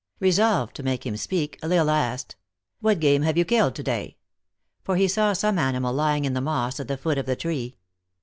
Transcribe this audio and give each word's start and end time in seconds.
Resolved 0.19 0.75
to 0.77 0.81
make 0.81 1.05
him 1.05 1.15
speak, 1.15 1.59
L 1.61 1.71
Isle 1.71 1.91
asked," 1.91 2.35
What 2.81 2.99
game 2.99 3.21
have 3.21 3.37
you 3.37 3.45
killed 3.45 3.75
to 3.75 3.83
day?" 3.83 4.17
for 4.83 4.95
he 4.95 5.07
saw 5.07 5.33
some 5.33 5.59
ani 5.59 5.77
mal 5.77 5.93
lying 5.93 6.25
in 6.25 6.33
the 6.33 6.41
moss 6.41 6.79
at 6.79 6.87
the 6.87 6.97
foot 6.97 7.19
of 7.19 7.27
the 7.27 7.35
tree. 7.35 7.75